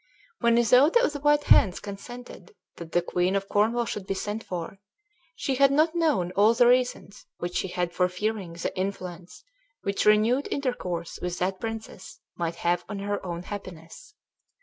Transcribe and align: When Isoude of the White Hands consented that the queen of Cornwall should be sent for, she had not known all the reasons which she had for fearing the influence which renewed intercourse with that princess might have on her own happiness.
When 0.39 0.57
Isoude 0.57 0.95
of 1.03 1.13
the 1.13 1.19
White 1.19 1.43
Hands 1.43 1.79
consented 1.79 2.55
that 2.77 2.91
the 2.93 3.03
queen 3.03 3.35
of 3.35 3.47
Cornwall 3.47 3.85
should 3.85 4.07
be 4.07 4.15
sent 4.15 4.43
for, 4.43 4.79
she 5.35 5.53
had 5.53 5.71
not 5.71 5.93
known 5.93 6.31
all 6.31 6.55
the 6.55 6.65
reasons 6.65 7.27
which 7.37 7.57
she 7.57 7.67
had 7.67 7.93
for 7.93 8.09
fearing 8.09 8.53
the 8.53 8.75
influence 8.75 9.43
which 9.83 10.05
renewed 10.07 10.47
intercourse 10.49 11.19
with 11.21 11.37
that 11.37 11.59
princess 11.59 12.19
might 12.35 12.55
have 12.55 12.83
on 12.89 12.97
her 12.97 13.23
own 13.23 13.43
happiness. 13.43 14.15